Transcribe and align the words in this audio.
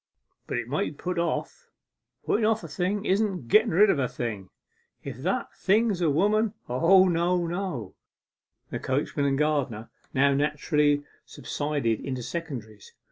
But 0.47 0.57
it 0.57 0.67
might 0.67 0.85
be 0.97 1.03
put 1.03 1.19
off; 1.19 1.69
putten 2.25 2.43
off 2.43 2.63
a 2.63 2.67
thing 2.67 3.05
isn't 3.05 3.47
getten 3.47 3.69
rid 3.69 3.91
of 3.91 3.99
a 3.99 4.07
thing, 4.07 4.49
if 5.03 5.17
that 5.17 5.53
thing 5.53 5.91
is 5.91 6.01
a 6.01 6.09
woman. 6.09 6.55
O 6.67 7.07
no, 7.07 7.45
no!' 7.45 7.93
The 8.71 8.79
coachman 8.79 9.27
and 9.27 9.37
gardener 9.37 9.91
now 10.11 10.33
naturally 10.33 11.03
subsided 11.27 11.99
into 11.99 12.23
secondaries. 12.23 12.93